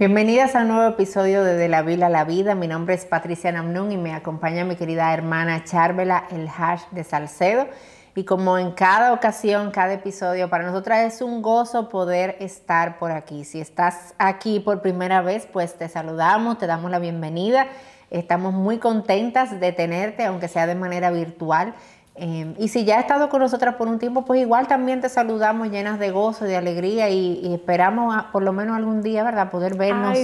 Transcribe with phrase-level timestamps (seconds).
[0.00, 2.54] Bienvenidas a un nuevo episodio de De la Vila a la Vida.
[2.54, 7.04] Mi nombre es Patricia Namnun y me acompaña mi querida hermana Charvela, el hash de
[7.04, 7.68] Salcedo.
[8.14, 13.10] Y como en cada ocasión, cada episodio, para nosotras es un gozo poder estar por
[13.10, 13.44] aquí.
[13.44, 17.66] Si estás aquí por primera vez, pues te saludamos, te damos la bienvenida.
[18.08, 21.74] Estamos muy contentas de tenerte, aunque sea de manera virtual.
[22.22, 25.08] Em, y si ya has estado con nosotras por un tiempo, pues igual también te
[25.08, 29.50] saludamos llenas de gozo, de alegría y, esperamos por lo menos algún día, ¿verdad?
[29.50, 30.18] Poder vernos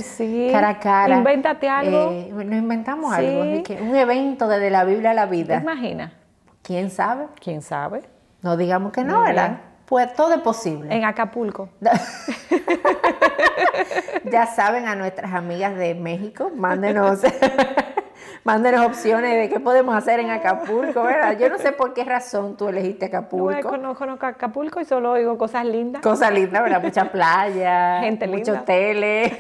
[0.52, 1.16] cara a cara.
[1.16, 2.10] Invéntate algo.
[2.12, 3.41] Eh, nos inventamos algo.
[3.41, 5.56] un evento desde la Biblia a la vida.
[5.56, 6.12] ¿Te imaginas?
[6.60, 7.28] ¿Quién sabe?
[7.41, 8.02] ¿Quién sabe?
[8.42, 9.60] No digamos que no, ¿verdad?
[9.86, 10.94] Pues todo es posible.
[10.94, 11.70] En Acapulco.
[14.30, 17.22] ya saben a nuestras amigas de México, mándenos
[18.46, 21.36] Mándenos opciones de qué podemos hacer en Acapulco, ¿verdad?
[21.36, 23.77] Yo no sé por qué razón tú elegiste Acapulco.
[23.77, 26.00] No, conozco Acapulco y solo oigo cosas lindas.
[26.00, 26.80] Cosas lindas, ¿verdad?
[26.80, 28.39] Mucha playa, gente linda.
[28.39, 29.33] muchos hoteles.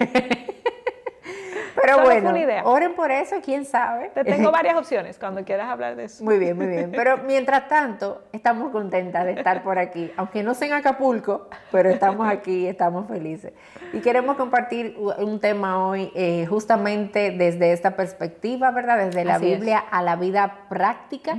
[1.80, 2.32] Pero bueno,
[2.64, 4.10] oren por eso, quién sabe.
[4.10, 6.24] Te tengo varias opciones cuando quieras hablar de eso.
[6.24, 6.92] Muy bien, muy bien.
[6.94, 11.90] Pero mientras tanto, estamos contentas de estar por aquí, aunque no sea en Acapulco, pero
[11.90, 13.52] estamos aquí, estamos felices.
[13.92, 18.98] Y queremos compartir un tema hoy eh, justamente desde esta perspectiva, ¿verdad?
[18.98, 21.36] Desde la Biblia a la vida práctica.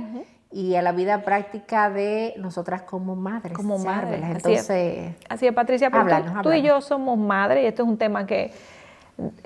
[0.50, 3.52] y a la vida práctica de nosotras como madres.
[3.52, 4.22] Como madres.
[4.24, 8.26] Entonces, así es, Patricia, porque tú y yo somos madres y esto es un tema
[8.26, 8.50] que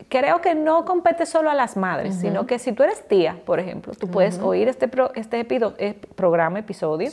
[0.09, 3.59] creo que no compete solo a las madres, sino que si tú eres tía, por
[3.59, 5.47] ejemplo, tú puedes oír este, este
[5.79, 7.11] eh, programa, episodio,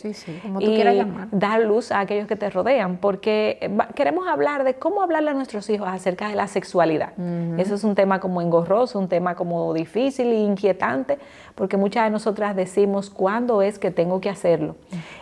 [0.59, 0.83] y
[1.31, 5.33] dar luz a aquellos que te rodean, porque eh, queremos hablar de cómo hablarle a
[5.33, 7.13] nuestros hijos acerca de la sexualidad.
[7.57, 11.17] Eso es un tema como engorroso, un tema como difícil e inquietante,
[11.55, 14.75] porque muchas de nosotras decimos cuándo es que tengo que hacerlo.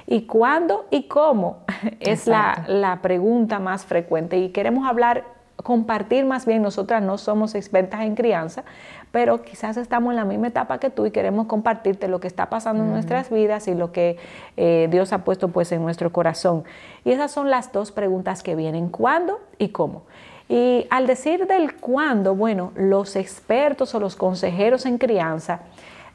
[0.07, 1.59] Y cuándo y cómo
[1.99, 4.37] es la, la pregunta más frecuente.
[4.37, 8.63] Y queremos hablar compartir más bien, nosotras no somos expertas en crianza,
[9.11, 12.49] pero quizás estamos en la misma etapa que tú y queremos compartirte lo que está
[12.49, 14.17] pasando en nuestras vidas y lo que
[14.55, 16.63] eh, Dios ha puesto pues en nuestro corazón.
[17.03, 20.03] Y esas son las dos preguntas que vienen, ¿cuándo y cómo?
[20.49, 25.61] Y al decir del cuándo, bueno, los expertos o los consejeros en crianza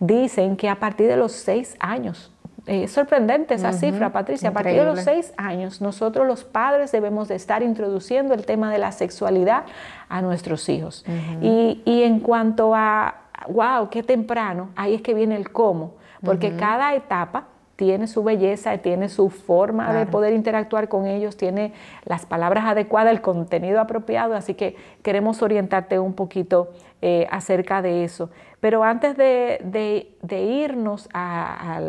[0.01, 2.33] dicen que a partir de los seis años
[2.67, 4.51] eh, sorprendente esa cifra, Patricia.
[4.51, 8.71] A partir de los seis años, nosotros los padres debemos de estar introduciendo el tema
[8.73, 9.65] de la sexualidad
[10.09, 11.05] a nuestros hijos.
[11.41, 13.15] y, en cuanto a,
[13.49, 18.77] wow, qué temprano, ahí es que viene el cómo, porque cada etapa tiene su belleza,
[18.79, 21.73] tiene su forma de poder interactuar con ellos, tiene
[22.05, 28.05] las palabras adecuadas, el contenido apropiado, así que queremos orientarte un poquito eh, acerca de
[28.05, 28.31] eso.
[28.61, 31.81] Pero antes de, irnos a,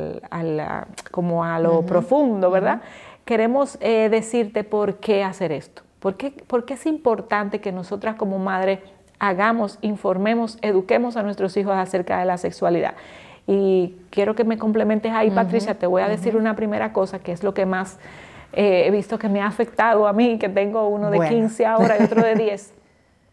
[1.11, 2.81] como a lo profundo, ¿verdad?
[3.25, 5.83] Queremos eh, decirte por qué hacer esto.
[5.99, 6.33] ¿Por qué,
[6.67, 8.79] es importante que nosotras como madres
[9.19, 12.95] hagamos, informemos, eduquemos a nuestros hijos acerca de la sexualidad?
[13.45, 15.77] Y quiero que me complementes ahí, Patricia.
[15.77, 17.99] Te voy a decir una primera cosa que es lo que más
[18.53, 21.97] eh, he visto que me ha afectado a mí, que tengo uno de 15 ahora
[21.99, 22.73] y otro de 10.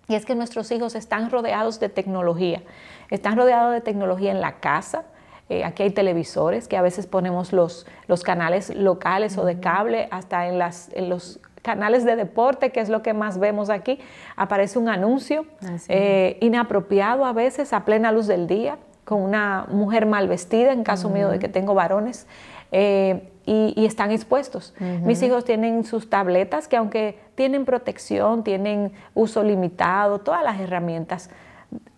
[0.08, 2.64] Y es que nuestros hijos están rodeados de tecnología.
[3.10, 5.04] Están rodeados de tecnología en la casa.
[5.48, 10.08] Eh, aquí hay televisores que a veces ponemos los, los canales locales o de cable,
[10.10, 14.00] hasta en, las, en los canales de deporte, que es lo que más vemos aquí,
[14.34, 15.46] aparece un anuncio
[15.88, 18.78] eh, inapropiado a veces a plena luz del día,
[19.10, 22.28] con una mujer mal vestida, en caso mío de que tengo varones.
[22.70, 24.72] Eh, y, están expuestos.
[24.78, 31.30] Mis hijos tienen sus tabletas que aunque tienen protección, tienen uso limitado, todas las herramientas,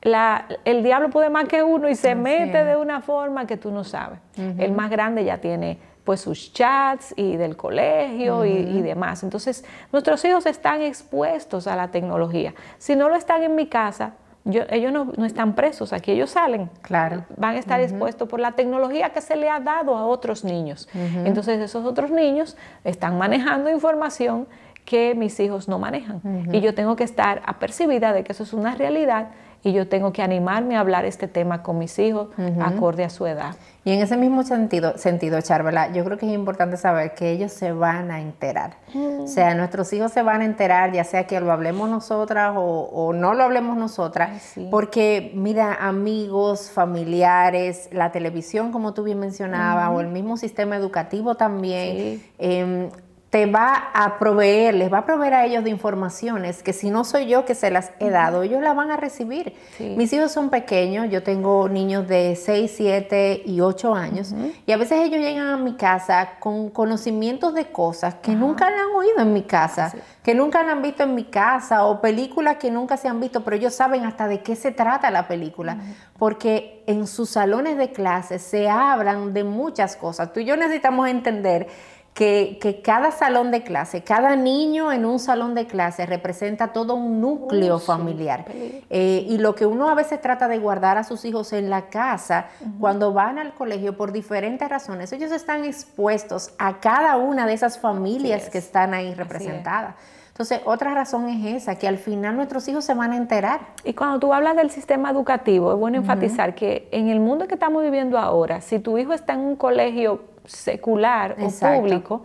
[0.01, 3.85] el diablo puede más que uno y se mete de una forma que tú no
[3.85, 4.19] sabes.
[4.37, 9.23] El más grande ya tiene pues sus chats y del colegio y, y, demás.
[9.23, 9.63] Entonces,
[9.93, 12.55] nuestros hijos están expuestos a la tecnología.
[12.79, 14.15] Si no lo están en mi casa,
[14.45, 16.69] ellos no, están presos, aquí ellos salen.
[16.83, 17.25] Claro.
[17.37, 20.89] Van a estar expuestos por la tecnología que se le ha dado a otros niños.
[21.25, 24.47] Entonces esos otros niños están manejando información
[24.85, 26.21] que mis hijos no manejan.
[26.53, 29.29] Y yo tengo que estar apercibida de que eso es una realidad
[29.65, 32.29] y yo tengo que animarme a hablar este tema con mis hijos
[32.61, 33.55] acorde a su edad.
[33.85, 37.53] Y en ese mismo sentido, sentido Charvela, yo creo que es importante saber que ellos
[37.53, 38.75] se van a enterar.
[38.95, 43.13] O sea, nuestros hijos se van a enterar, ya sea que lo hablemos nosotras o,
[43.13, 50.01] no lo hablemos nosotras, porque mira, amigos, familiares, la televisión, como tú bien mencionabas, o
[50.01, 52.23] el mismo sistema educativo también.
[52.39, 52.89] Em,
[53.33, 57.03] te va a proveer, les va a proveer a ellos de informaciones que si no
[57.03, 59.55] soy yo que se las he dado, ellos las van a recibir.
[59.79, 64.35] Mis hijos son pequeños, yo tengo niños de 6, 7 y 8 años
[64.67, 68.75] y a veces ellos llegan a mi casa con conocimientos de cosas que nunca han
[68.95, 72.99] oído en mi casa, que nunca han visto en mi casa o películas que nunca
[72.99, 75.79] se han visto, pero ellos saben hasta de qué se trata la película,
[76.19, 80.35] porque en sus salones de clase se hablan de muchas cosas.
[80.35, 81.69] Tú y yo necesitamos entender
[82.15, 87.21] que, cada salón de clase, cada niño en un salón de clase representa todo un
[87.21, 88.45] núcleo familiar.
[88.91, 91.87] Eh, y lo que uno a veces trata de guardar a sus hijos en la
[91.89, 92.47] casa,
[92.81, 97.79] cuando van al colegio por diferentes razones, ellos están expuestos a cada una de esas
[97.79, 99.95] familias que están ahí representadas.
[100.29, 103.61] Entonces, otra razón es esa, que al final nuestros hijos se van a enterar.
[103.85, 107.55] Y cuando tú hablas del sistema educativo, es bueno enfatizar que en el mundo que
[107.55, 112.25] estamos viviendo ahora, si tu hijo está en un colegio secular o público,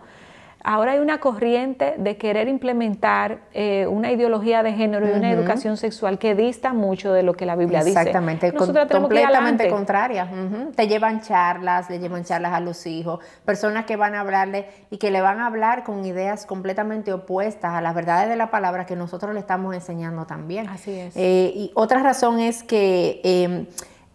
[0.64, 5.76] ahora hay una corriente de querer implementar eh, una ideología de género y una educación
[5.76, 7.98] sexual que dista mucho de lo que la Biblia dice.
[7.98, 10.28] Exactamente, completamente contraria.
[10.74, 14.98] Te llevan charlas, le llevan charlas a los hijos, personas que van a hablarle y
[14.98, 18.84] que le van a hablar con ideas completamente opuestas a las verdades de la palabra
[18.84, 20.68] que nosotros le estamos enseñando también.
[20.68, 21.16] Así es.
[21.16, 23.66] Eh, y otra razón es que em,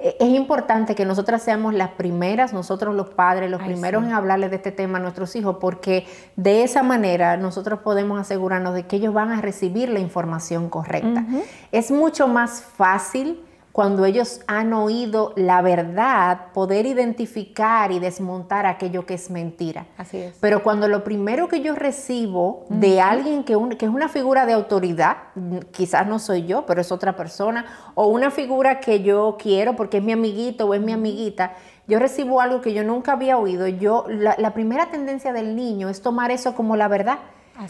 [0.03, 4.57] es importante que nosotras seamos las primeras, nosotros los padres, los primeros en hablarles de
[4.57, 6.05] este tema a nuestros hijos, porque
[6.35, 11.25] de esa manera nosotros podemos asegurarnos de que ellos van a recibir la información correcta.
[11.71, 13.41] Es mucho más fácil
[13.73, 19.87] cuando ellos han oído la verdad, poder identificar y desmontar aquello que es mentira.
[19.97, 20.37] Así es.
[20.39, 24.53] Pero cuando lo primero que yo recibo de alguien que, que, es una figura de
[24.53, 25.17] autoridad,
[25.71, 27.65] quizás no soy yo, pero es otra persona,
[27.95, 31.53] o una figura que yo quiero porque es mi amiguito o es mi amiguita,
[31.87, 36.03] yo recibo algo que yo nunca había oído, yo la primera tendencia del niño es
[36.03, 37.17] tomar eso como la verdad.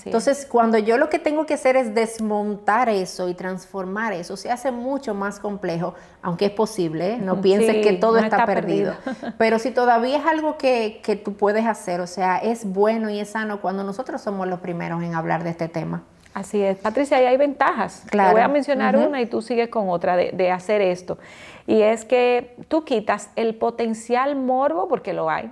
[0.06, 4.50] Entonces, cuando yo lo que tengo que hacer es desmontar eso y transformar eso, se
[4.50, 7.18] hace mucho más complejo, aunque es posible, ¿eh?
[7.18, 8.96] no pienses que todo está, perdido.
[9.38, 13.20] Pero si todavía es algo que, que, tú puedes hacer, o sea, es bueno y
[13.20, 16.04] es sano cuando nosotros somos los primeros en hablar de este tema.
[16.34, 16.78] Así es.
[16.78, 18.04] Patricia, ahí hay ventajas.
[18.10, 18.30] Claro.
[18.30, 21.20] Te voy a mencionar una y tú sigues con otra de, de hacer esto.
[21.68, 25.52] Y es que tú quitas el potencial morbo, porque lo hay,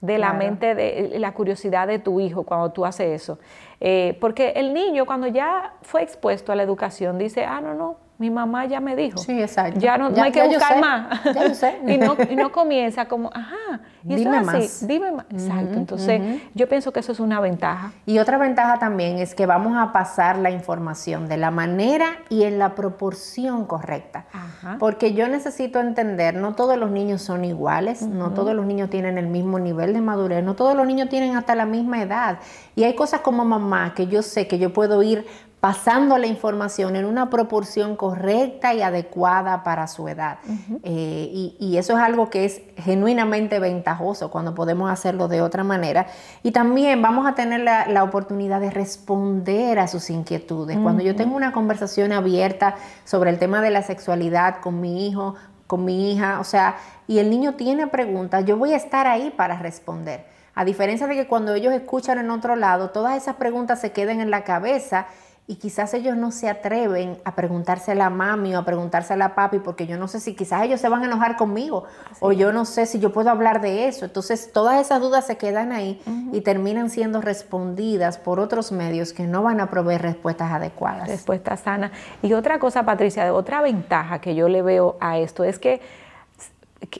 [0.00, 3.38] de la mente, de la curiosidad de tu hijo cuando tú haces eso.
[3.80, 7.96] Eh, porque el niño cuando ya fue expuesto a la educación dice, ah, no, no,
[8.18, 9.18] mi mamá ya me dijo.
[9.18, 9.78] Sí, exacto.
[9.78, 11.22] Ya no, hay que buscar más.
[11.24, 11.78] Ya sé.
[11.86, 14.86] y, no, y, no, comienza como, ajá, y dime más.
[14.86, 15.26] Dime más.
[15.30, 15.74] Exacto.
[15.74, 17.92] Entonces, yo pienso que eso es una ventaja.
[18.06, 22.42] Y otra ventaja también es que vamos a pasar la información de la manera y
[22.42, 24.26] en la proporción correcta.
[24.32, 24.76] Ajá.
[24.80, 29.16] Porque yo necesito entender, no todos los niños son iguales, no todos los niños tienen
[29.16, 32.40] el mismo nivel de madurez, no todos los niños tienen hasta la misma edad.
[32.74, 35.24] Y hay cosas como mamá que yo sé que yo puedo ir
[35.60, 40.38] pasando la información en una proporción correcta y adecuada para su edad.
[40.84, 46.06] Eh, y, eso es algo que es genuinamente ventajoso cuando podemos hacerlo de otra manera.
[46.44, 50.78] Y también vamos a tener la, oportunidad de responder a sus inquietudes.
[50.78, 55.34] Cuando yo tengo una conversación abierta sobre el tema de la sexualidad con mi hijo,
[55.66, 56.76] con mi hija, o sea,
[57.08, 60.24] y el niño tiene preguntas, yo voy a estar ahí para responder.
[60.54, 64.20] A diferencia de que cuando ellos escuchan en otro lado, todas esas preguntas se queden
[64.20, 65.06] en la cabeza
[65.50, 69.16] y quizás ellos no se atreven a preguntarse a la mami o a preguntarse a
[69.16, 71.84] la papi porque yo no sé si quizás ellos se van a enojar conmigo
[72.20, 74.04] o yo no sé si yo puedo hablar de eso.
[74.04, 79.26] Entonces todas esas dudas se quedan ahí y terminan siendo respondidas por otros medios que
[79.26, 81.08] no van a proveer respuestas adecuadas.
[81.08, 81.92] Respuestas sanas.
[82.20, 85.80] Y otra cosa, Patricia, otra ventaja que yo le veo a esto es que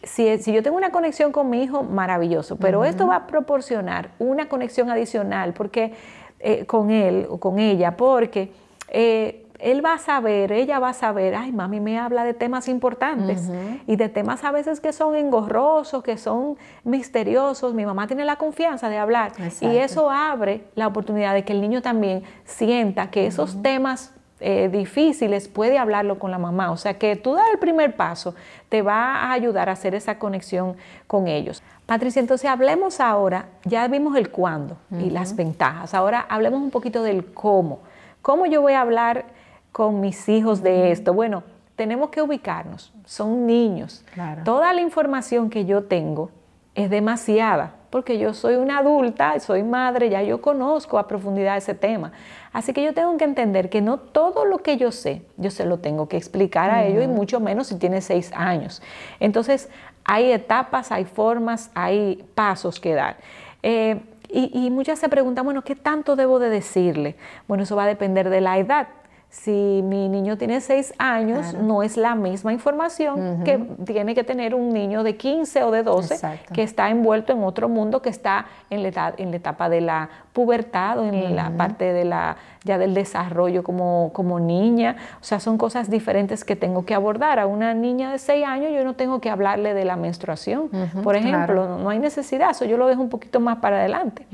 [0.05, 4.11] si, si, yo tengo una conexión con mi hijo, maravilloso, pero esto va a proporcionar
[4.19, 5.95] una conexión adicional porque
[6.41, 8.53] eh, con él o con ella, porque
[8.89, 12.69] eh, él va a saber, ella va a saber, ay, mami me habla de temas
[12.69, 13.51] importantes
[13.87, 17.75] y de temas a veces que son engorrosos, que son misteriosos.
[17.75, 21.61] Mi mamá tiene la confianza de hablar y eso abre la oportunidad de que el
[21.61, 26.71] niño también sienta que esos temas eh, difíciles puede hablarlo con la mamá.
[26.71, 28.37] O sea que tú dar el primer paso
[28.69, 30.77] te va a ayudar a hacer esa conexión
[31.09, 31.63] con ellos.
[31.89, 37.03] Patricia, entonces hablemos ahora, ya vimos el cuándo y las ventajas, ahora hablemos un poquito
[37.03, 37.79] del cómo.
[38.21, 39.25] ¿Cómo yo voy a hablar
[39.73, 41.15] con mis hijos de esto?
[41.15, 41.45] Bueno,
[41.77, 44.05] tenemos que ubicarnos, son niños.
[44.45, 46.31] Toda la información que yo tengo
[46.75, 51.73] es demasiada, porque yo soy una adulta, soy madre, ya yo conozco a profundidad ese
[51.73, 52.13] tema.
[52.53, 55.65] Así que yo tengo que entender que no todo lo que yo sé, yo se
[55.65, 58.83] lo tengo que explicar a ellos y mucho menos si tiene seis años.
[59.21, 59.71] Entonces,
[60.09, 63.19] hay etapas, hay formas, hay pasos que dar.
[63.63, 64.01] Eh,
[64.31, 67.17] Y, muchas se preguntan, bueno, ¿qué tanto debo de decirle?
[67.47, 68.89] Bueno, eso va a depender de la edad.
[69.31, 74.55] Si mi niño tiene 6 años, no es la misma información que tiene que tener
[74.55, 78.47] un niño de 15 o de 12 que está envuelto en otro mundo, que está
[78.69, 80.09] en la, en la etapa de la
[80.39, 84.95] pubertad o en la parte de la, ya del desarrollo como, como niña.
[85.21, 87.41] O sea, son cosas diferentes que tengo que abordar.
[87.41, 90.71] A una niña de 6 años yo no tengo que hablarle de la menstruación,
[91.03, 94.27] por ejemplo, no, hay necesidad, eso yo lo dejo un poquito más para adelante.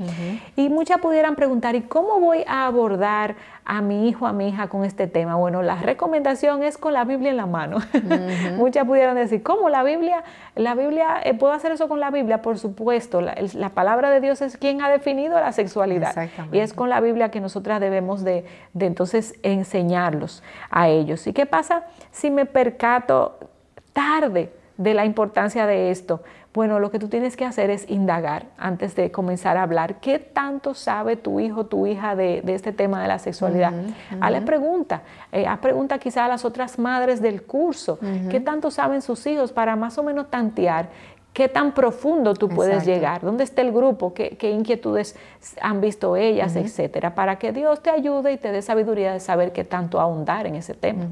[0.55, 3.35] Y muchas pudieran preguntar, ¿y cómo voy a abordar
[3.65, 5.35] a mi hijo, a mi hija con este tema?
[5.35, 7.79] Bueno, la recomendación es con la Biblia en la mano.
[8.57, 10.23] Muchas pudieran decir, ¿cómo la Biblia?
[10.55, 12.41] La Biblia, eh, ¿puedo hacer eso con la Biblia?
[12.41, 15.94] Por supuesto, la, palabra de Dios es quien ha definido la sexualidad.
[16.51, 21.25] Y es con la Biblia que nosotras debemos de, de entonces enseñarlos a ellos.
[21.27, 23.39] ¿Y qué pasa si me percato
[23.93, 26.21] tarde de la importancia de esto?
[26.55, 29.99] Bueno, lo que tú tienes que hacer es indagar antes de comenzar a hablar.
[29.99, 33.73] ¿Qué tanto sabe tu hijo, tu hija de, este tema de la sexualidad?
[34.21, 35.01] Hazle pregunta.
[35.33, 37.99] Eh, haz pregunta quizá a las otras madres del curso.
[38.31, 40.87] ¿Qué tanto saben sus hijos para más o menos tantear
[41.35, 45.17] qué tan profundo tú puedes llegar, dónde está el grupo, qué, inquietudes
[45.61, 49.51] han visto ellas, etcétera, para que Dios te ayude y te dé sabiduría de saber
[49.51, 51.03] qué tanto ahondar en ese tema.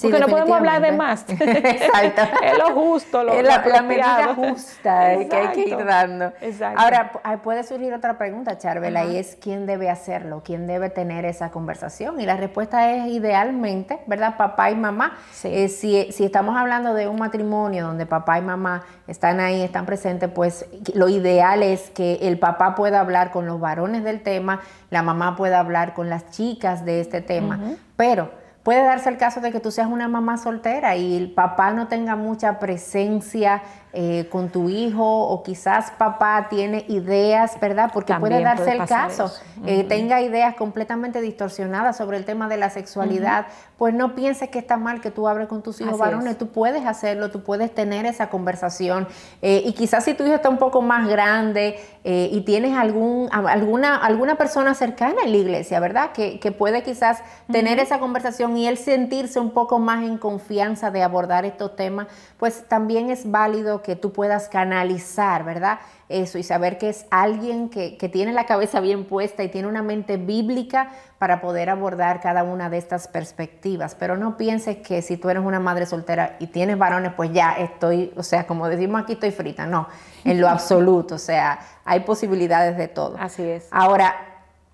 [0.00, 1.26] Porque no podemos hablar de más.
[1.28, 2.22] Exacto.
[2.44, 6.32] es lo justo, lo, es la, la medida justa que hay que ir dando.
[6.76, 7.10] Ahora,
[7.42, 12.20] puede surgir otra pregunta, Charvela, y es quién debe hacerlo, quién debe tener esa conversación.
[12.20, 14.36] Y la respuesta es idealmente, ¿verdad?
[14.36, 15.18] Papá y mamá.
[15.42, 19.86] Eh, si, si estamos hablando de un matrimonio donde papá y mamá están ahí, están
[19.86, 24.60] presentes, pues lo ideal es que el papá pueda hablar con los varones del tema,
[24.90, 27.58] la mamá pueda hablar con las chicas de este tema,
[27.96, 28.30] pero
[28.62, 31.88] puede darse el caso de que tú seas una mamá soltera y el papá no
[31.88, 37.90] tenga mucha presencia eh, con tu hijo o quizás papá tiene ideas, ¿verdad?
[37.92, 39.32] Porque puede darse el caso,
[39.66, 44.60] eh, tenga ideas completamente distorsionadas sobre el tema de la sexualidad, pues no pienses que
[44.60, 48.06] está mal que tú hables con tus hijos varones, tú puedes hacerlo, tú puedes tener
[48.06, 49.08] esa conversación
[49.42, 53.96] eh, y quizás si tu hijo está un poco más grande y tienes algún, alguna,
[53.96, 56.12] alguna persona cercana en la iglesia, ¿verdad?
[56.12, 60.90] Que, que puede quizás tener esa conversación y él sentirse un poco más en confianza
[60.90, 62.06] de abordar estos temas,
[62.38, 65.80] pues también es válido que tú puedas canalizar, ¿verdad?
[66.08, 69.82] Eso y saber que es alguien que, tiene la cabeza bien puesta y tiene una
[69.82, 73.94] mente bíblica para poder abordar cada una de estas perspectivas.
[73.94, 77.52] Pero no pienses que si tú eres una madre soltera y tienes varones, pues ya
[77.52, 79.66] estoy, o sea, como decimos aquí, estoy frita.
[79.66, 79.86] No,
[80.24, 83.16] en lo absoluto, o sea, hay posibilidades de todo.
[83.18, 83.68] Así es.
[83.70, 84.14] Ahora,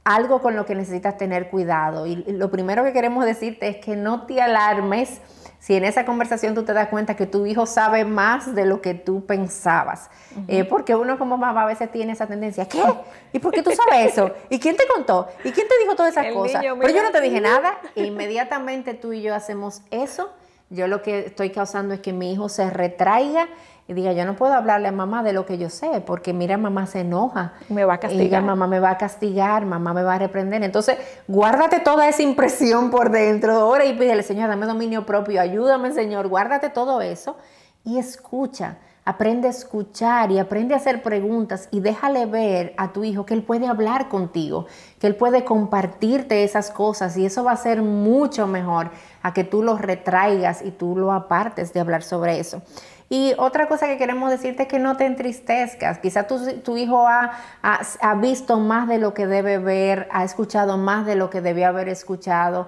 [0.06, 2.06] algo con lo que necesitas tener cuidado.
[2.06, 5.20] Y lo primero que queremos decirte es que no te alarmes
[5.66, 8.80] si en esa conversación tú te das cuenta que tu hijo sabe más de lo
[8.80, 10.10] que tú pensabas.
[10.46, 12.80] Eh, porque uno como mamá a veces tiene esa tendencia, ¿qué?
[13.32, 14.30] ¿Y por qué tú sabes eso?
[14.48, 15.26] ¿Y quién te contó?
[15.42, 16.62] ¿Y quién te dijo todas esas cosas?
[16.62, 17.78] Pero yo no te dije nada.
[17.96, 20.30] E inmediatamente tú y yo hacemos eso.
[20.70, 23.48] Yo lo que estoy causando es que mi hijo se retraiga
[23.88, 26.58] y diga, yo no puedo hablarle a mamá de lo que yo sé, porque mira,
[26.58, 27.52] mamá se enoja.
[27.68, 28.20] Me va a castigar.
[28.20, 30.64] Y diga, mamá me va a castigar, mamá me va a reprender.
[30.64, 33.52] Entonces, guárdate toda esa impresión por dentro.
[33.52, 37.36] Ahora y pídele, Señor, dame dominio propio, ayúdame, Señor, guárdate todo eso
[37.84, 38.78] y escucha.
[39.04, 43.34] Aprende a escuchar y aprende a hacer preguntas y déjale ver a tu hijo que
[43.34, 44.66] él puede hablar contigo,
[44.98, 48.90] que él puede compartirte esas cosas y eso va a ser mucho mejor
[49.22, 52.62] a que tú lo retraigas y tú lo apartes de hablar sobre eso.
[53.08, 55.98] Y otra cosa que queremos decirte es que no te entristezcas.
[55.98, 57.32] Quizá tu, hijo ha,
[57.62, 61.68] ha, visto más de lo que debe ver, ha escuchado más de lo que debía
[61.68, 62.66] haber escuchado.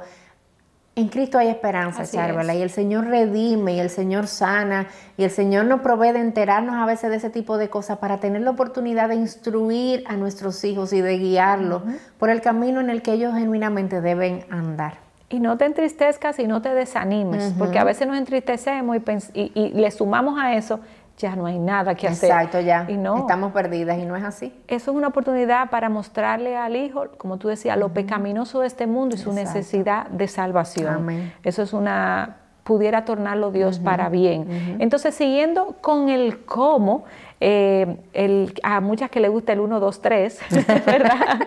[0.95, 5.31] En Cristo hay esperanza, Charvela, y el Señor redime, y el Señor sana, y el
[5.31, 8.51] Señor nos provee de enterarnos a veces de ese tipo de cosas para tener la
[8.51, 11.83] oportunidad de instruir a nuestros hijos y de guiarlos
[12.19, 15.08] por el camino en el que ellos genuinamente deben andar.
[15.31, 18.97] Y no te entristezcas y no te desanimes, porque a veces nos entristecemos
[19.35, 20.81] y, y, le sumamos a eso,
[21.19, 22.31] ya no hay nada que hacer.
[22.31, 22.87] Exacto, ya.
[22.89, 24.55] Y no, Estamos perdidas y no es así.
[24.69, 28.87] Eso es una oportunidad para mostrarle al hijo, como tú decías, lo pecaminoso de este
[28.87, 30.95] mundo y su necesidad de salvación.
[30.95, 31.33] Amén.
[31.43, 32.37] Eso es una
[32.69, 34.77] pudiera tornarlo Dios para bien.
[34.79, 37.05] Entonces, siguiendo con el cómo,
[37.41, 40.41] eh, el, a muchas que le gusta el 1, 2, 3,
[40.85, 41.47] ¿verdad?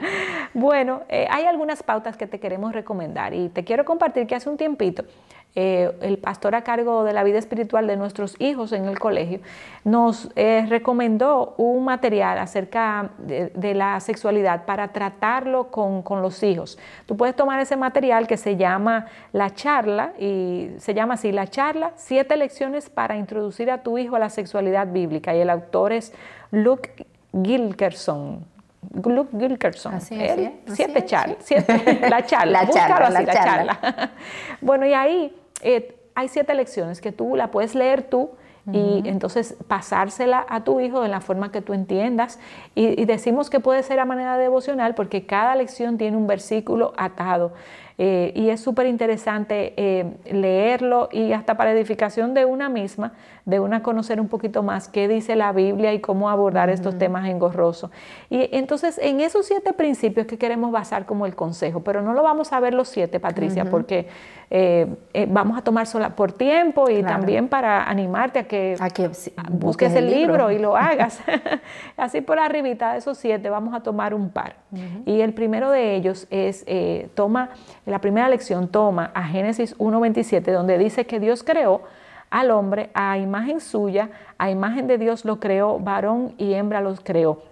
[0.55, 4.49] bueno, eh, hay algunas pautas que te queremos recomendar y te quiero compartir que hace
[4.49, 5.03] un tiempito
[5.53, 9.41] eh, el pastor a cargo de la vida espiritual de nuestros hijos en el colegio,
[9.83, 16.79] nos eh, recomendó un material acerca de, la sexualidad para tratarlo con, los hijos.
[17.05, 21.47] Tú puedes tomar ese material que se llama La charla, y se llama así, La
[21.47, 25.91] charla, siete lecciones para introducir a tu hijo a la sexualidad bíblica, y el autor
[25.91, 26.13] es
[26.51, 28.45] Luke Gilkerson
[29.03, 29.93] Luke Gilkerson.
[29.93, 31.37] Así es, siete charlas,
[32.09, 34.11] la charla, la charla, la charla.
[34.59, 38.31] bueno, y ahí eh, hay siete lecciones que tú la puedes leer tú
[38.71, 42.39] y entonces pasársela a tu hijo de la forma que tú entiendas.
[42.75, 46.93] Y, y, decimos que puede ser a manera devocional porque cada lección tiene un versículo
[46.95, 47.53] atado.
[48.03, 53.13] Eh, y es súper interesante eh, leerlo y hasta para edificación de una misma,
[53.45, 57.29] de una conocer un poquito más qué dice la Biblia y cómo abordar estos temas
[57.29, 57.91] engorrosos.
[58.31, 62.23] Y entonces en esos siete principios que queremos basar como el consejo, pero no lo
[62.23, 64.07] vamos a ver los siete, Patricia, porque
[64.49, 64.87] eh,
[65.29, 68.75] vamos a tomar sola por tiempo y también para animarte a que,
[69.51, 70.49] busques, el, libro.
[70.49, 71.21] y lo hagas.
[71.97, 74.55] Así por arribita de esos siete vamos a tomar un par.
[75.05, 76.65] Y el primero de ellos es,
[77.13, 77.49] toma
[77.91, 81.81] la primera lección toma a Génesis 1.27, donde dice que Dios creó
[82.29, 87.01] al hombre a imagen suya, a imagen de Dios lo creó, varón y hembra los
[87.01, 87.43] creó.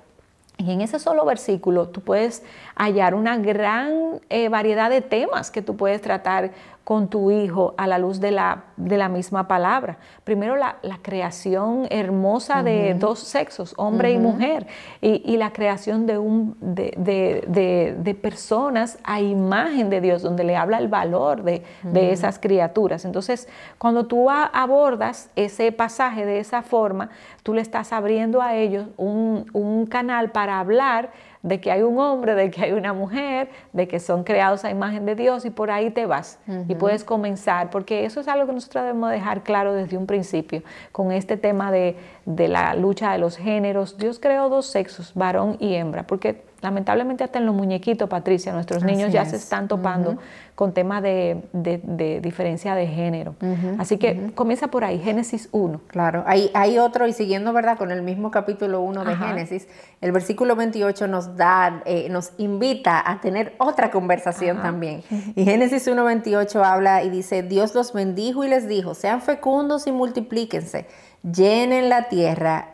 [0.57, 2.43] Y en ese solo versículo tú puedes
[2.75, 6.51] hallar una gran eh, variedad de temas que tú puedes tratar
[6.89, 9.99] con tu hijo a la luz de la, de la misma palabra.
[10.23, 14.65] Primero la, creación hermosa de dos sexos, hombre y mujer,
[14.99, 20.87] y, la creación de, un, de, personas a imagen de Dios, donde le habla el
[20.87, 21.61] valor de,
[21.93, 23.05] esas criaturas.
[23.05, 27.11] Entonces, cuando tú abordas ese pasaje de esa forma,
[27.43, 31.97] tú le estás abriendo a ellos un, un canal para hablar de que hay un
[31.99, 35.49] hombre, de que hay una mujer, de que son creados a imagen de Dios y
[35.49, 39.43] por ahí te vas y puedes comenzar, porque eso es algo que nosotros debemos dejar
[39.43, 43.97] claro desde un principio con este tema de, de la lucha de los géneros.
[43.97, 48.83] Dios creó dos sexos, varón y hembra, porque lamentablemente hasta en los muñequitos, Patricia, nuestros
[48.83, 50.17] niños ya se están topando
[50.55, 53.35] con temas de, diferencia de género.
[53.77, 55.81] Así que comienza por ahí, Génesis 1.
[55.87, 57.77] Claro, hay, hay otro, y siguiendo, ¿verdad?
[57.77, 59.67] Con el mismo capítulo 1 de Génesis,
[60.01, 65.03] el versículo 28 nos da, eh, nos invita a tener otra conversación también.
[65.35, 69.87] Y Génesis 1, 28 habla y dice, Dios los bendijo y les dijo, sean fecundos
[69.87, 70.87] y multiplíquense
[71.23, 72.18] llenen la tierra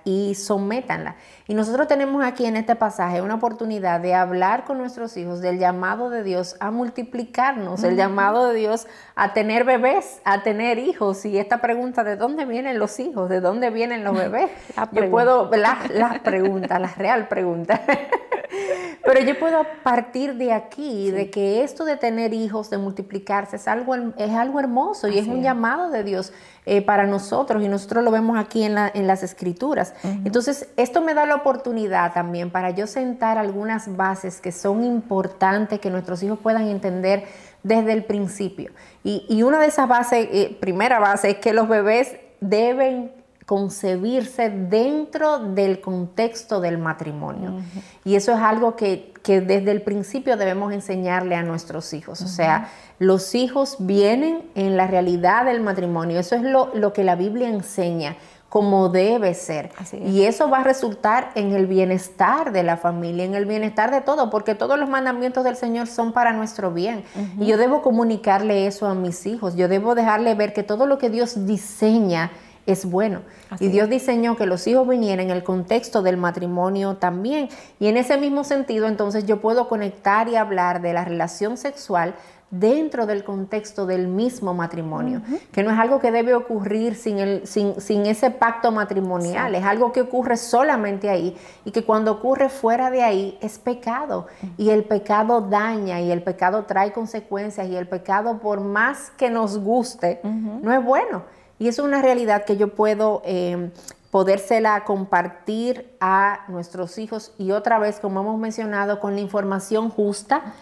[0.03, 1.15] y sométanla.
[1.47, 5.59] Y nosotros tenemos aquí en este pasaje una oportunidad de hablar con nuestros hijos del
[5.59, 11.23] llamado de Dios a multiplicarnos, el llamado de Dios a tener bebés, a tener hijos.
[11.25, 13.29] Y esta pregunta, ¿de dónde vienen los hijos?
[13.29, 14.49] ¿De dónde vienen los bebés?
[14.91, 17.81] Yo puedo, las la preguntas, la real pregunta.
[19.05, 23.67] Pero yo puedo partir de aquí, de que esto de tener hijos, de multiplicarse, es
[23.67, 26.33] algo, es algo hermoso y es un llamado de Dios
[26.65, 29.93] eh, para nosotros y nosotros lo vemos aquí en, las escrituras.
[30.03, 35.79] Entonces, esto me da la oportunidad también para yo sentar algunas bases que son importantes,
[35.79, 37.25] que nuestros hijos puedan entender
[37.63, 38.71] desde el principio.
[39.03, 43.11] Y, una de esas bases, eh, primera base, es que los bebés deben
[43.45, 47.61] concebirse dentro del contexto del matrimonio.
[48.03, 52.21] Y eso es algo que, desde el principio debemos enseñarle a nuestros hijos.
[52.21, 56.19] O sea, los hijos vienen en la realidad del matrimonio.
[56.19, 58.17] Eso es lo, lo que la Biblia enseña
[58.55, 59.71] como debe ser.
[60.05, 63.99] Y eso va a resultar en el bienestar de la familia, en el bienestar de
[63.99, 67.03] todo, porque todos los mandamientos del Señor son para nuestro bien.
[67.37, 69.57] Y yo debo comunicarle eso a mis hijos.
[69.57, 72.31] Yo debo dejarle ver que todo lo que Dios diseña
[72.65, 73.21] es bueno.
[73.59, 77.49] y Dios diseñó que los hijos vinieran en el contexto del matrimonio también.
[77.79, 82.15] Y en ese mismo sentido, entonces yo puedo conectar y hablar de la relación sexual
[82.51, 87.47] dentro del contexto del mismo matrimonio, que no es algo que debe ocurrir sin, el,
[87.47, 92.49] sin, sin ese pacto matrimonial, es algo que ocurre solamente ahí y que cuando ocurre
[92.49, 94.27] fuera de ahí es pecado.
[94.57, 99.29] Y el pecado daña y el pecado trae consecuencias y el pecado por más que
[99.29, 101.23] nos guste no es bueno.
[101.59, 103.69] Y es una realidad que yo puedo eh,
[104.11, 110.53] podérsela compartir a nuestros hijos y otra vez, como hemos mencionado, con la información justa,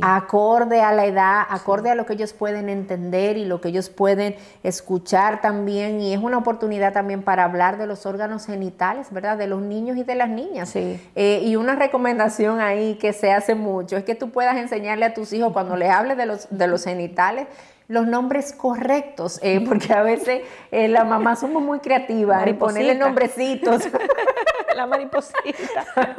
[0.00, 3.88] acorde a la edad, acorde a lo que ellos pueden entender y lo que ellos
[3.88, 6.00] pueden escuchar también.
[6.00, 9.36] Y es una oportunidad también para hablar de los órganos genitales, ¿verdad?
[9.36, 10.72] De los niños y de las niñas.
[10.76, 15.14] Eh, y una recomendación ahí que se hace mucho es que tú puedas enseñarle a
[15.14, 17.48] tus hijos cuando le hables de los, de los genitales,
[17.88, 22.94] los nombres correctos, eh, porque a veces eh, la mamá somos muy creativas en ponerle
[22.94, 23.82] nombrecitos.
[24.76, 25.86] la mariposita.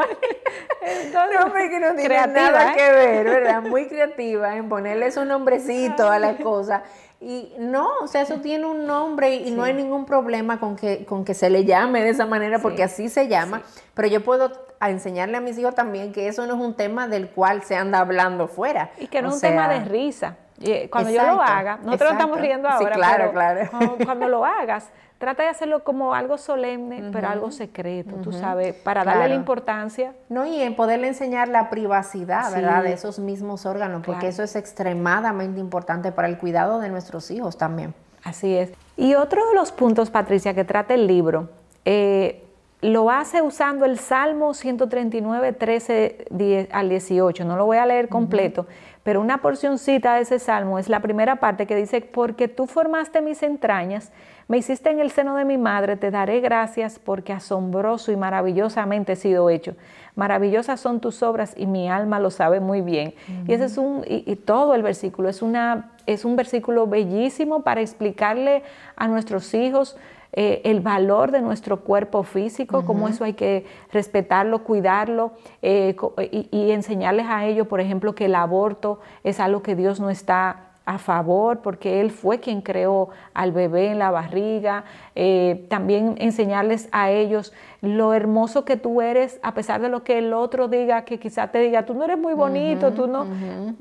[0.81, 2.75] Entonces, que no tiene nada ¿eh?
[2.75, 3.61] que ver, ¿verdad?
[3.61, 6.81] Muy creativa en ponerle esos nombrecitos a las cosas.
[7.19, 11.05] Y no, o sea, eso tiene un nombre y no hay ningún problema con que,
[11.05, 13.61] con que se le llame de esa manera, porque así se llama.
[13.93, 17.29] Pero yo puedo enseñarle a mis hijos también que eso no es un tema del
[17.29, 18.91] cual se anda hablando fuera.
[18.97, 20.35] Y que no es un tema de risa.
[20.61, 23.69] Eh, cuando yo lo haga, nosotros estamos riendo ahora, claro, claro.
[24.05, 29.03] Cuando, lo hagas, trata de hacerlo como algo solemne, pero algo secreto, tú sabes, para
[29.03, 30.13] darle la importancia.
[30.29, 32.83] No, y en poderle enseñar la privacidad, ¿verdad?
[32.83, 37.57] De esos mismos órganos, porque eso es extremadamente importante para el cuidado de nuestros hijos
[37.57, 37.93] también.
[38.23, 38.71] Así es.
[38.95, 41.49] Y otro de los puntos, Patricia, que trata el libro,
[41.83, 42.43] eh,
[42.83, 47.45] lo hace usando el Salmo 139, 13 al 18.
[47.45, 48.67] No lo voy a leer completo,
[49.03, 53.21] pero una porcioncita de ese salmo es la primera parte que dice, porque tú formaste
[53.21, 54.11] mis entrañas,
[54.47, 59.13] me hiciste en el seno de mi madre, te daré gracias porque asombroso y maravillosamente
[59.13, 59.75] he sido hecho.
[60.15, 63.13] Maravillosas son tus obras y mi alma lo sabe muy bien.
[63.47, 67.81] Y ese es un, y, todo el versículo es, una, es un versículo bellísimo para
[67.81, 68.63] explicarle
[68.95, 69.97] a nuestros hijos
[70.33, 75.95] eh, el valor de nuestro cuerpo físico, cómo eso hay que respetarlo, cuidarlo eh,
[76.31, 80.09] y, y enseñarles a ellos, por ejemplo, que el aborto es algo que Dios no
[80.09, 84.83] está a favor, porque Él fue quien creó al bebé en la barriga.
[85.15, 90.17] Eh, también enseñarles a ellos lo hermoso que tú eres, a pesar de lo que
[90.17, 93.25] el otro diga, que quizás te diga, tú no eres muy bonito, tú no.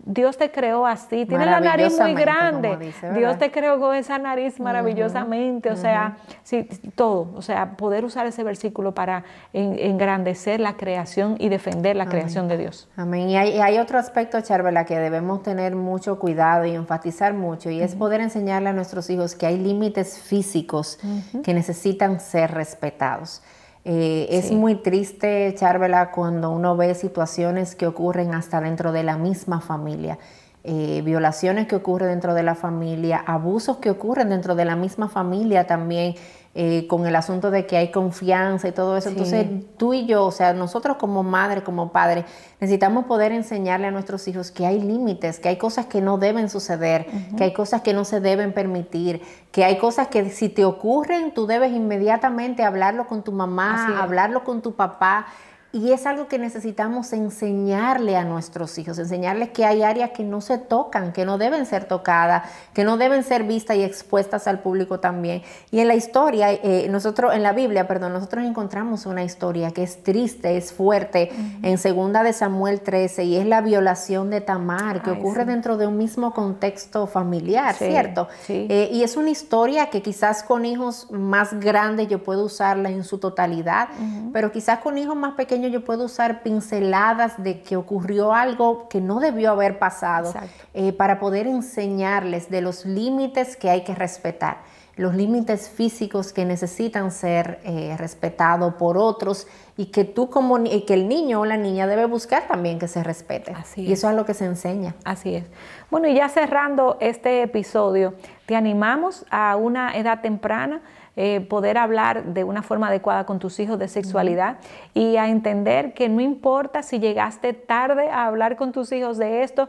[0.04, 2.92] Dios te creó así, tienes la nariz muy grande.
[3.14, 7.30] Dios te creó con esa nariz maravillosamente, o sea, sí, todo.
[7.34, 12.58] O sea, poder usar ese versículo para engrandecer la creación y defender la creación de
[12.58, 12.88] Dios.
[12.96, 13.30] Amén.
[13.30, 16.91] Y hay, hay otro aspecto, Charvela, que debemos tener mucho cuidado y enfatizar
[17.34, 20.98] mucho, y es poder enseñarle a nuestros hijos que hay límites físicos
[21.42, 23.42] que necesitan ser respetados.
[23.84, 29.16] Eh, es muy triste, Charvela, cuando uno ve situaciones que ocurren hasta dentro de la
[29.16, 30.18] misma familia.
[30.64, 35.08] Eh, violaciones que ocurren dentro de la familia, abusos que ocurren dentro de la misma
[35.08, 36.14] familia también,
[36.54, 39.08] eh, con el asunto de que hay confianza y todo eso.
[39.08, 39.46] Entonces,
[39.76, 42.26] tú y yo, o sea, nosotros como madre, como padre,
[42.60, 46.48] necesitamos poder enseñarle a nuestros hijos que hay límites, que hay cosas que no deben
[46.48, 50.64] suceder, que hay cosas que no se deben permitir, que hay cosas que si te
[50.64, 55.26] ocurren, tú debes inmediatamente hablarlo con tu mamá, hablarlo con tu papá.
[55.72, 60.42] Y es algo que necesitamos enseñarle a nuestros hijos, enseñarles que hay áreas que no
[60.42, 64.58] se tocan, que no deben ser tocadas, que no deben ser vistas y expuestas al
[64.58, 65.42] público también.
[65.70, 69.82] Y en la historia, eh, nosotros, en la Biblia, perdón, nosotros encontramos una historia que
[69.82, 71.30] es triste, es fuerte,
[71.62, 75.86] en segunda de Samuel 13, y es la violación de Tamar, que ocurre dentro de
[75.86, 78.28] un mismo contexto familiar, ¿cierto?
[78.48, 83.04] Eh, y es una historia que quizás con hijos más grandes yo puedo usarla en
[83.04, 83.88] su totalidad,
[84.34, 89.00] pero quizás con hijos más pequeños yo puedo usar pinceladas de que ocurrió algo que
[89.00, 90.32] no debió haber pasado
[90.74, 94.58] eh, para poder enseñarles de los límites que hay que respetar,
[94.96, 99.46] los límites físicos que necesitan ser eh, respetados por otros
[99.76, 102.88] y que tú como y que el niño o la niña debe buscar también que
[102.88, 103.52] se respete.
[103.52, 104.94] Así y eso es lo que se enseña.
[105.04, 105.44] Así es.
[105.90, 108.14] Bueno, y ya cerrando este episodio,
[108.46, 110.82] te animamos a una edad temprana
[111.16, 114.58] eh, poder hablar de una forma adecuada con tus hijos de sexualidad
[114.94, 119.42] y a entender que no importa si llegaste tarde a hablar con tus hijos de
[119.42, 119.68] esto,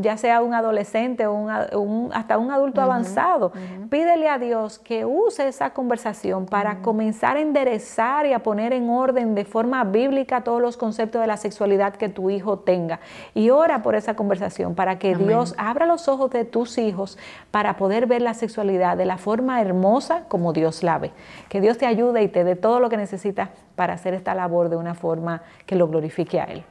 [0.00, 3.52] ya sea un adolescente o un, hasta un adulto avanzado,
[3.90, 8.88] pídele a Dios que use esa conversación para comenzar a enderezar y a poner en
[8.88, 13.00] orden de forma bíblica todos los conceptos de la sexualidad que tu hijo tenga.
[13.34, 17.18] Y ora por esa conversación para que Dios abra los ojos de tus hijos
[17.50, 21.12] para poder ver la sexualidad de la forma hermosa como Dios la ve.
[21.48, 24.68] Que Dios te ayude y te dé todo lo que necesitas para hacer esta labor
[24.68, 26.64] de una forma que lo glorifique a Él.